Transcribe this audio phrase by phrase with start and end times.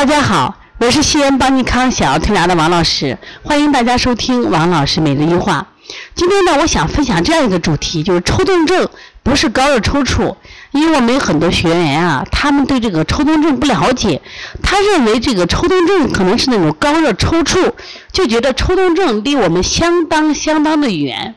[0.00, 5.66] 大家好，我是西安邦尼康小儿推拿的王老师，欢迎大家收听王老师每日一话。
[6.14, 8.88] 今天呢，我想分享这样一个主题，就是抽动症
[9.22, 10.34] 不是高热抽搐，
[10.70, 14.22] 因为我们有很多学员啊，他们对这个抽动症不了解，
[14.62, 17.70] 他认为这个抽动症可能是那种高热抽搐，
[18.10, 21.34] 就觉得抽动症离我们相当相当的远，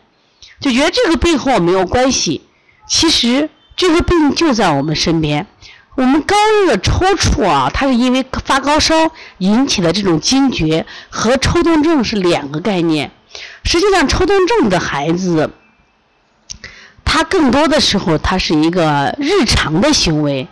[0.62, 2.44] 就觉得这个病和我没有关系。
[2.88, 5.48] 其实这个病就在我们身边。
[5.96, 6.36] 我们高
[6.66, 8.96] 热抽搐啊，它是因为发高烧
[9.38, 13.12] 引起的这种惊厥，和抽动症是两个概念。
[13.64, 15.52] 实际上，抽动症的孩子，
[17.06, 20.48] 他更多的时候，他是一个日常的行为，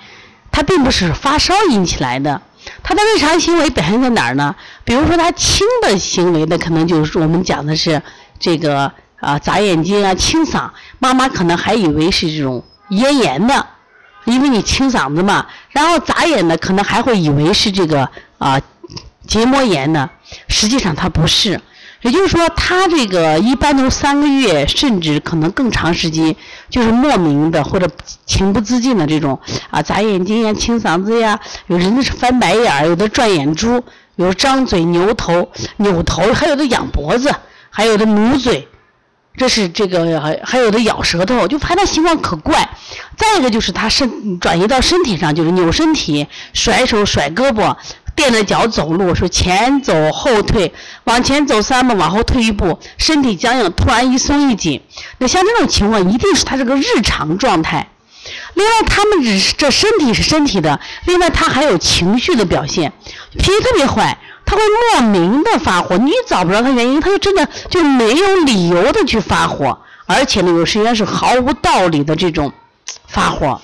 [0.51, 2.41] 他并不是发烧引起来的。
[2.83, 4.55] 他的日常行为表现在哪儿呢？
[4.83, 7.99] 比如说，他轻的行为的，可能就是我们讲的是
[8.39, 10.69] 这个啊眨眼睛啊、清嗓，
[10.99, 13.65] 妈妈可能还以为是这种咽炎的。
[14.25, 18.59] 因为你清嗓子嘛，然后眨眼呢，可能还会以为是这个啊
[19.27, 20.09] 结膜炎呢，
[20.47, 21.59] 实际上它不是。
[22.01, 26.35] 也就是说，它这个一般都三个月，甚至可能更长时间，
[26.67, 27.87] 就是莫名的或者
[28.25, 33.83] 情不自禁的这种啊眨眼睛呀、清嗓子呀，有人是翻白眼儿，有的转眼珠，
[34.15, 37.31] 有张嘴、扭头、扭头，还有的仰脖子，
[37.69, 38.67] 还有的努嘴。
[39.37, 42.69] 这是这个还有的咬舌头，就发现情况可怪。
[43.17, 47.75] 再一个就是他身转移到身体上，就是扭身体、甩手、甩胳膊、
[48.15, 50.73] 垫着脚走路，说前走后退，
[51.05, 54.81] 往前走三步，往后退一步，身体僵硬，突然一松一紧。
[55.17, 57.87] 那像这种情况，一定是他这个日常状态。
[58.53, 62.91] 另外，他们只是这身体是身体的，另外他还有情绪的表现，
[63.31, 64.17] 脾气特别坏。
[64.51, 64.61] 他会
[64.99, 72.51] 莫名的发火，你找不着他原因，他就真的就没有理由的去发火，而且呢，有时间是毫无道理的这种
[73.07, 73.61] 发火。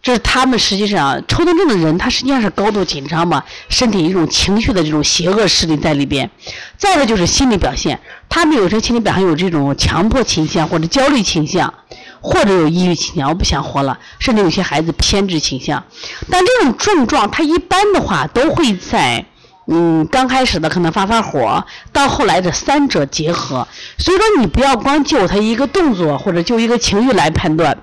[0.00, 6.30] 这是他们实际上抽动症的人，他实际上是高度紧张嘛，身体一种情绪的这种邪恶势力在里边。
[6.78, 11.74] 再一个就是心理表现，他们有时心理表现有这种强迫倾向或者焦虑倾向，
[12.20, 15.82] 或者有抑郁倾向，我不想活了，甚至有些孩子偏执倾向。
[16.30, 19.26] 但这种症状，他一般的话都会在。
[19.66, 23.66] 嗯，刚开始的可能发发火，到后来的三者结合，
[23.96, 27.78] 所以说你不要光就他一个动作或者就一个情绪来判断，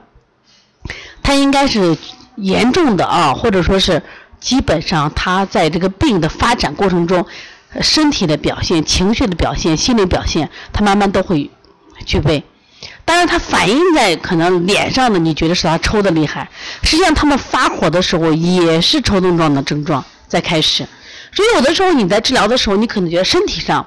[1.24, 1.98] 他应该是
[2.36, 4.04] 严重的啊，或者说是
[4.40, 7.26] 基本上他在这个病的发展过程中，
[7.82, 11.50] 身体的表现、情绪的表现、心理表现，他慢慢都会
[12.06, 12.44] 具备。
[13.06, 16.50] 当然，他反映在可能脸上的，你觉得是他抽的厉害，
[16.84, 20.88] 实际上他们发火的时候也是抽动状的症状在开始。
[21.34, 23.86] 所以有的时候你在治疗的时候，你可能觉得身体上，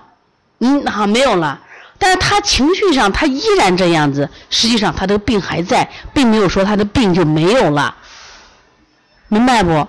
[0.60, 1.60] 嗯，好没有了，
[1.99, 7.94] 但是他情绪上他依然这样子，实际上他的病还在，并没有说他的病就没有了，
[9.28, 9.87] 明白不？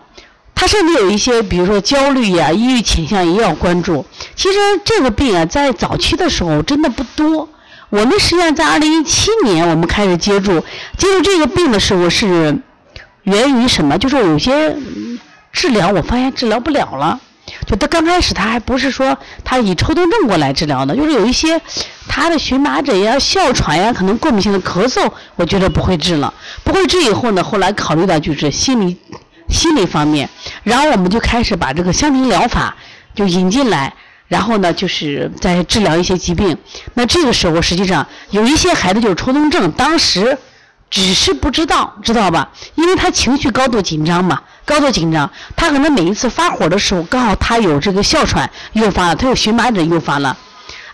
[0.54, 4.06] 他甚至有一些，比如说焦虑呀、抑郁倾向也要关注。
[4.36, 7.50] 其实这个病啊，在早期的时候真的不多。
[7.90, 10.64] 我们实际上在二零一七年，我们开始接触
[10.98, 12.58] 接触这个病的时候，是
[13.24, 13.98] 源于什么？
[13.98, 14.76] 就是有些
[15.52, 17.20] 治疗，我发现治疗不了了。
[17.66, 21.60] 就他刚开始，他还不是说他以抽动症过来治疗的，就是有一些
[22.08, 26.34] 他的荨麻疹呀、哮喘呀，可能过敏性的咳嗽，我觉得不会治了。
[26.64, 28.98] 不会治以后呢，后来考虑到就是心理
[29.50, 30.30] 心理方面，
[30.64, 32.76] 然后我们就开始把这个香庭疗法
[33.16, 33.94] 就引进来，
[34.28, 36.58] 然后呢，就是在治疗一些疾病。
[36.94, 40.38] 那这个时候实际上有一些孩子就是抽动症，当时
[40.92, 42.52] 只是不知道，知道吧？
[42.76, 44.42] 因为他情绪高度紧张嘛。
[44.66, 50.36] 高度紧张，他可能每一次发火的时候，刚好他有这个哮喘诱发了，他有荨麻疹诱发了，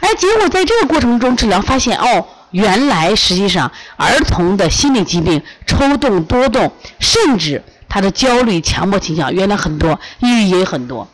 [0.01, 11.07] 哎，结果在这个过程中治疗发现，哦，原来实际上儿童的心理疾病抽动多动，甚至他的焦虑、强迫倾向原来很多，抑郁也很多。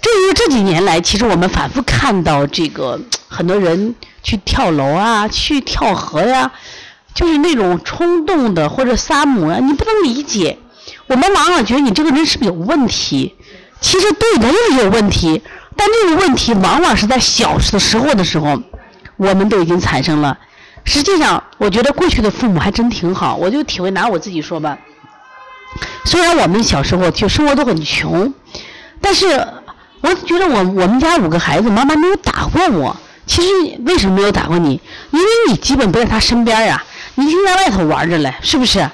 [0.00, 6.52] 至于这几年来，其实我们反复看到这个很多人去跳楼啊，去跳河呀，
[7.14, 10.58] 就是那种冲动的或者撒母啊，你不能理解。
[11.06, 13.34] 我们往往觉得你这个人是不是有问题？
[13.80, 15.42] 其实对人也有问题，
[15.76, 18.62] 但这个问题往往是在小的时候的时候，
[19.16, 20.38] 我们都已经产生了。
[20.84, 23.36] 实际上，我觉得过去的父母还真挺好。
[23.36, 24.78] 我就体会拿我自己说吧，
[26.04, 28.32] 虽然我们小时候就生活都很穷，
[29.00, 29.26] 但是
[30.00, 32.96] 我觉得我我们家五个孩子，妈妈没有打过我。
[33.26, 33.48] 其实
[33.86, 34.80] 为什么没有打过你？
[35.10, 36.84] 因为你基本不在他身边呀，
[37.14, 38.88] 你就在外头玩着嘞，是不是？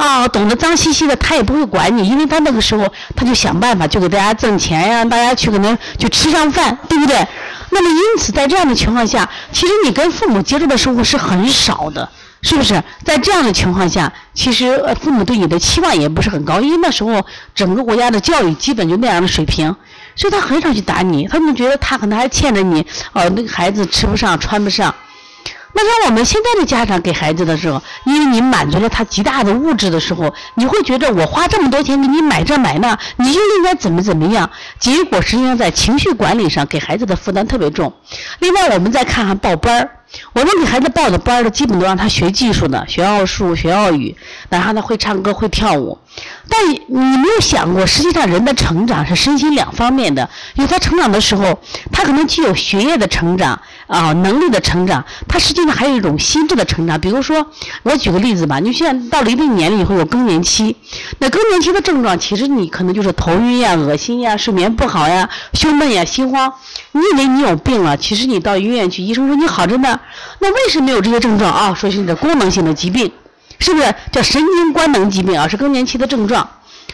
[0.00, 7.26] 啊，懂得脏兮兮的，他也不会管你，因为他那个时候他就想办法就给大家挣钱呀，大家去可能就吃上饭，对不对？
[7.68, 12.08] 那么因此在这样的情况下，其实你跟父母接触的时候是很少的，
[12.40, 12.82] 是不是？
[13.04, 17.22] 在这样的情况下，其实父母对你的期望也不是很高，因为那时候
[17.54, 19.76] 整个国家的教育基本就那样的水平，
[20.16, 22.80] 所以他很少去打你，他们觉得他可能还欠着你，
[23.12, 24.94] 哦，那个孩子吃不上穿不上。
[25.72, 34.50] 那像我们现在的家长给孩子的时候，因为你满足了他极大的物质的时候，你会觉得我花这么多钱给你买这买那，你就应该怎么怎么样。
[34.78, 37.92] 结果实际上在情绪管理上给孩子的负担特别重。
[38.40, 39.90] 另外，我们再看看报班儿，
[40.32, 44.16] 我们给孩子报的班儿的基本都让他学技术的，学奥数、学奥语，
[44.48, 45.98] 然后他会唱歌、会跳舞。
[46.48, 50.28] 但你没有想过，实际上人的成长是身心两方面的。
[50.54, 51.60] 因为他成长的时候，
[51.92, 53.60] 他可能既有学业的成长。
[53.90, 57.00] 啊，能力的成长，他实际上还有一种心智的成长。
[57.00, 57.44] 比如说，
[57.82, 60.76] 我举个例子吧，你现在到了一定年龄以后有更年期，
[61.18, 66.52] 那更年期的症状其实你可能就是头晕呀、恶心呀、睡眠不好呀、胸闷呀、心慌。
[66.92, 69.99] 你以为你有病了，其实你到医院去，医生说你好着呢。
[70.38, 71.74] 那为什么有这些症状啊？
[71.74, 73.12] 说是你的功能性的疾病，
[73.58, 75.48] 是不是叫神经官能疾病啊？
[75.48, 76.48] 是更年期的症状。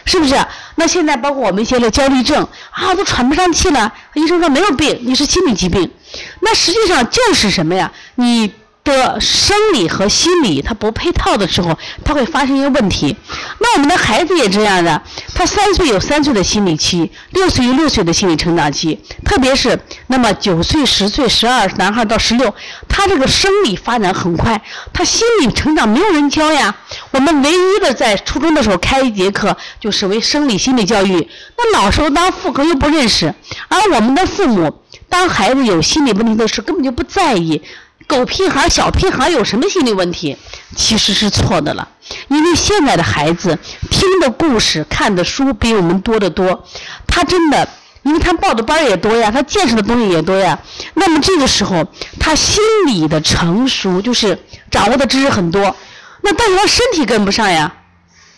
[0.05, 0.35] 是不是？
[0.75, 3.93] 那现在包括我们一些的焦虑症啊，都喘不上气了。
[4.13, 5.91] 医生说没有病，你是心理疾病。
[6.39, 7.91] 那实际上就是什么呀？
[8.15, 8.53] 你。
[8.95, 13.15] 的生理和心理它不配套的时候，它会发生一个问题。
[13.59, 15.01] 那我们的孩子也这样的，
[15.33, 22.53] 他三岁有三岁的心理期，六岁有六岁的心理成长期，特别是那么九岁、十岁、十二，男孩到十六，
[22.87, 24.61] 他这个生理发展很快，
[24.93, 26.75] 他心理成长没有人教呀。
[27.11, 31.27] 我们唯一的在初中的时候开一节课，就是为生理心理教育。
[31.57, 33.33] 那老师当副课又不认识，
[33.67, 37.61] 而我们的父母当孩子有心理问题的时候，根本就不在意。
[38.07, 40.37] 狗屁孩、小屁孩有什么心理问题？
[40.75, 41.87] 其实是错的了，
[42.29, 43.59] 因为现在的孩子
[43.91, 46.65] 听的故事、看的书比我们多得多。
[47.05, 47.67] 他真的，
[48.03, 50.57] 因为他报的班也多呀，他见识的东西也多呀。
[50.93, 51.85] 那么这个时候，
[52.17, 54.39] 他心理的成熟就是
[54.71, 55.75] 掌握的知识很多，
[56.21, 57.75] 那但是他身体跟不上呀，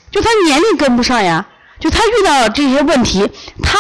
[0.10, 1.46] 就他年龄跟不上呀，
[1.80, 3.30] 就他遇到这些问题，
[3.62, 3.78] 他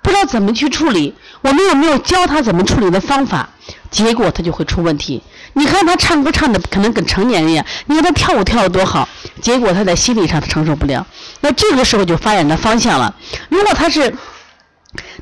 [0.00, 1.16] 不知道怎么去处理。
[1.40, 3.48] 我们有没有教他怎么处理的方法？
[3.92, 5.22] 结果他就会出问题。
[5.52, 9.08] 你看他唱歌唱的可能跟成年人一样，你看他跳舞跳的多好，
[9.40, 11.06] 结果他在心理上他承受不了。
[11.42, 13.14] 那这个时候就发展的方向了。
[13.50, 14.16] 如果他是，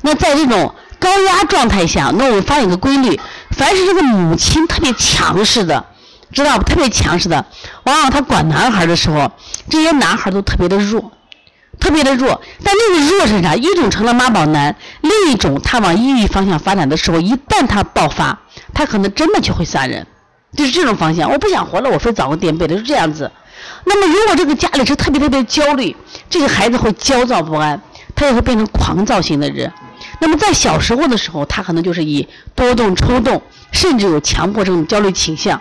[0.01, 3.19] 那在这种高压状态下，那我们发现一个规律：
[3.51, 5.85] 凡是这个母亲特别强势的，
[6.31, 6.63] 知道不？
[6.63, 7.45] 特别强势的，
[7.83, 9.31] 往往他管男孩的时候，
[9.69, 11.11] 这些男孩都特别的弱。
[11.79, 13.55] 特别的弱，但那个弱是啥？
[13.55, 18.39] 一种成了妈宝男，另一种他往抑郁方向发展的时候，一旦他爆发，
[18.73, 20.05] 他可能真的就会杀人，
[20.55, 21.31] 就是这种方向。
[21.31, 23.31] 我不想活了，我非找个垫背的，是这样子。
[23.85, 25.95] 那么如果这个家里是特别特别焦虑，
[26.29, 27.81] 这个孩子会焦躁不安，
[28.15, 29.71] 他也会变成狂躁型的人。
[30.19, 33.41] 那么在小时候的时候，他可能就是以多动、抽动，
[33.71, 35.59] 甚至有强迫症、焦虑倾向。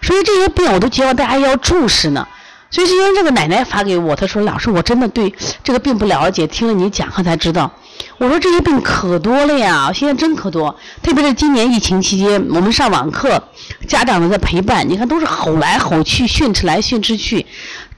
[0.00, 2.26] 所以这些病我都希望大家要重视呢。
[2.70, 5.34] 所以是因为这个奶奶发给我，她说：“老师，我真的对
[5.64, 7.70] 这个病不了解，听了你讲课才知道。”
[8.18, 10.74] 我说：“这些病可多了呀，现在真可多。
[11.02, 13.42] 特别是今年疫情期间，我们上网课，
[13.88, 17.46] 家长们在陪伴，你看都是吼来吼去，训斥来训斥去，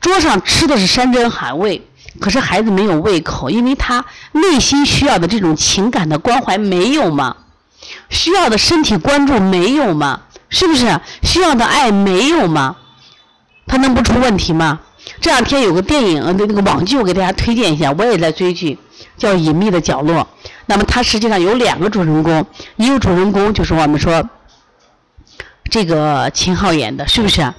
[0.01, 1.87] 桌上吃的是山珍海味，
[2.19, 7.37] 可是孩子没有胃口，因为他内心需要的这种情感的关怀没有吗？
[8.09, 10.23] 需要的身体关注没有吗？
[10.49, 11.01] 是不是？
[11.23, 12.77] 需要的爱没有吗？”
[13.67, 14.81] 他能不出问题吗？
[15.20, 18.79] 这两天有个电影，那那个网剧，我给大家推荐一下，我也在追剧，
[19.17, 20.17] 叫《隐秘的角落》。
[20.67, 24.28] 那么它实际上有两个主人公，一个主人公就是我们说
[25.71, 27.52] 这个秦昊演的，是不是？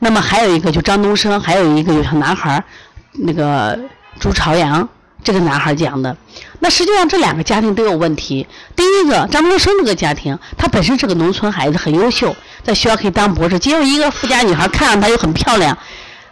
[0.00, 2.64] 那么还有一个就张东升，还有一个有小男孩，
[3.12, 3.78] 那个
[4.18, 4.88] 朱朝阳。
[5.24, 6.16] 这个男孩讲的，
[6.60, 8.46] 那实际上这两个家庭都有问题。
[8.76, 12.36] 第一个，张东升这个家庭，他本身是个农村孩子，很优秀，
[12.68, 13.58] 在学校可以当博士。
[13.58, 15.76] 结果一个富家女孩看上他又很漂亮，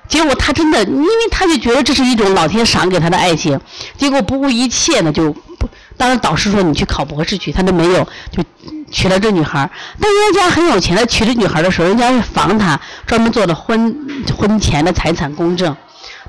[0.06, 3.58] 结果他真的，因为他就觉得这是一种老天赏给他的爱情，
[3.96, 5.34] 结果不顾一切呢，就。
[5.98, 8.44] 当时导师说你去考博士去，他都没有，就
[8.92, 9.68] 娶了这女孩。
[9.98, 13.96] 但人家很有钱，他娶这女孩的时候，人家是防他，专门做了婚
[14.36, 15.74] 婚前的财产公证。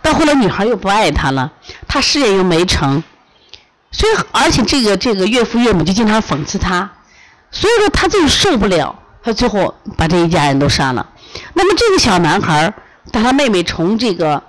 [0.02, 1.52] 到后来，女孩又不爱他了，
[1.86, 3.04] 他事业又没成，
[3.92, 6.90] 所以而且这个这个岳父岳母就经常讽刺他，
[7.52, 11.05] 所以说他就受不了，他最后把这一家人都杀了。
[11.53, 12.74] 那么这个小男孩，
[13.12, 14.41] 当他妹妹从这个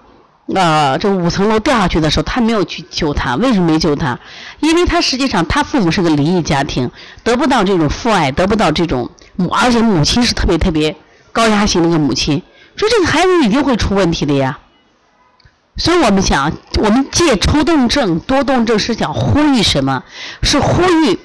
[0.54, 4.16] 呃这五层楼掉下去的时候，他没有去救他，为什么没救他？
[4.61, 6.88] 因为他实际上他父母是个离异家庭，
[7.25, 10.94] 得不到这种父爱，得不到这种母，而且母亲是特别特别
[11.32, 12.40] 高压型的一个母亲，
[12.76, 14.61] 所以这个孩子一定会出问题的呀。
[15.76, 20.04] 所以我们想，我们借抽动症、多动症是想呼吁什么？
[20.44, 21.18] 是呼吁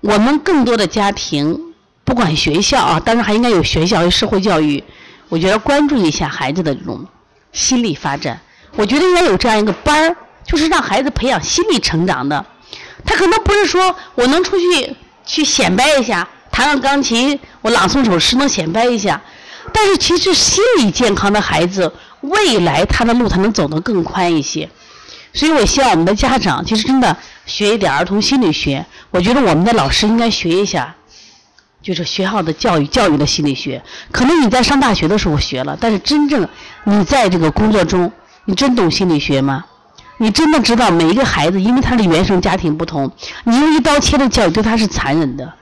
[0.00, 1.71] 我们更多的家庭，
[2.04, 4.82] 不管学校啊，当然还应该有学校、有社会教育。
[5.28, 7.06] 我觉得关注一下孩子的这种
[7.52, 8.40] 心理发展。
[8.76, 12.44] 我觉得应该有这样一个班儿，就是让孩子培养心理成长的。
[13.04, 19.20] 他可能不是说我能出去去显摆一下，弹个钢琴，我朗诵首诗能显摆一下。
[19.72, 24.68] 但是其实心理健康的孩子，未来他的路才能走得更宽一些。
[25.32, 27.16] 所以我希望我们的家长，其实真的
[27.46, 28.84] 学一点儿童心理学。
[29.10, 30.94] 我觉得我们的老师应该学一下，
[31.82, 33.82] 就是学校的教育教育的心理学。
[34.10, 36.48] 可能你在上大学的时候学了，但是真正
[36.84, 38.10] 你在这个工作中，
[38.44, 39.64] 你真懂心理学吗？
[40.18, 43.10] 你真的知道每一个孩子，因为他的原生家庭不同，
[43.44, 45.52] 你用一刀切的教育对他是残忍的。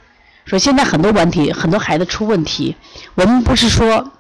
[0.45, 2.77] 说现在很多问题，很多孩子出问题，
[3.15, 4.11] 我们不是说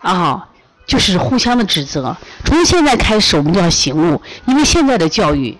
[0.00, 0.48] 啊，
[0.86, 2.16] 就是互相的指责。
[2.44, 5.56] 从现在开始，我们就要醒悟，因为现在的教育，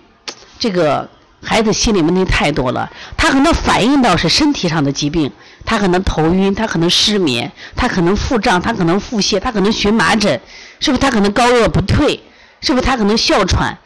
[0.59, 1.09] 这个
[1.41, 5.31] 孩子心理问题太多了，他可能反映到是身体上的疾病，
[5.65, 10.39] 他可能头晕，他可能失眠，他可能腹胀，他可能腹泻，他可能荨麻疹，
[10.79, 12.21] 是不是他可能高热不退？
[12.61, 13.77] 是不是他可能哮喘？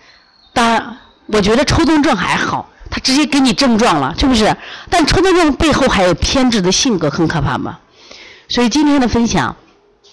[0.54, 2.70] 当然，我觉得抽动症还好。
[2.88, 4.56] 他直接给你症状了，是不是？
[4.90, 7.80] 但抽动症背后还有偏执的性格，很可怕吗？
[8.48, 9.54] 所以今天的分享，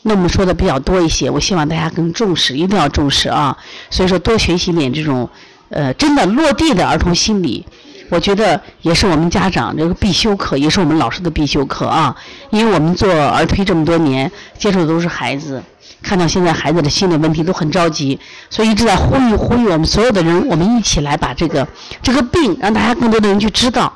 [0.03, 3.57] 那我们说的比较多一些，我希望大家更重视，一定要重视啊！
[3.91, 5.29] 所以说多学习点这种，
[5.69, 7.65] 呃，真的落地的儿童心理，
[8.09, 12.15] 我觉得也是我们家长这个必修课，也是我们老师的必修课啊！
[12.51, 15.63] 因为我们做儿推这么多年，接触的都是孩子。
[16.03, 18.19] 看到现在孩子的心理问题都很着急，
[18.51, 21.67] 所以一直在呼吁呼吁我们所有的人，我们一起来把这个
[22.03, 23.93] 这个病让大家更多的人去知道，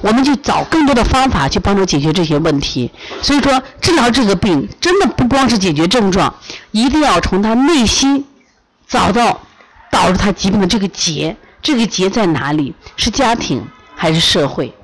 [0.00, 2.90] 我们就找更多的方法去帮助解决这些问题。
[3.20, 6.32] 所以说治疗这个病真的不光是解决症状，
[6.70, 8.24] 一定要从他内心
[8.86, 9.40] 找到
[9.90, 12.74] 导致他疾病的这个结，这个结在哪里？
[12.96, 14.74] 是家庭还是社会？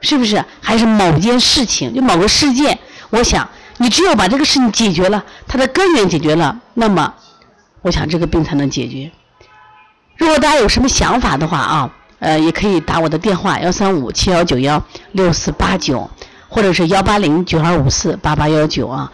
[0.00, 0.44] 是不是？
[0.60, 1.94] 还是某件事情？
[1.94, 2.78] 就某个事件？
[3.10, 3.48] 我想。
[3.80, 7.14] 你只有把这个事情解决了，它的根源解决了，那么，
[7.82, 9.08] 我想这个病才能解决。
[10.16, 14.82] 如果大家有什么想法的话啊，呃，也可以打我的电话幺三五七幺九幺
[15.12, 16.10] 六四八九，
[16.48, 19.12] 或者是幺八零九二五四八八幺九啊。